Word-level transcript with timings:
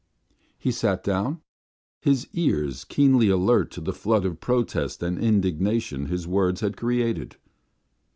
He 0.57 0.71
sat 0.71 1.03
down, 1.03 1.41
his 2.01 2.27
ears 2.33 2.85
keenly 2.85 3.29
alert 3.29 3.69
to 3.73 3.81
the 3.81 3.93
flood 3.93 4.25
of 4.25 4.39
protest 4.39 5.03
and 5.03 5.19
indignation 5.19 6.07
his 6.07 6.25
words 6.27 6.61
had 6.61 6.75
created. 6.75 7.35